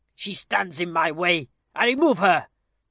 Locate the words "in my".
0.81-1.11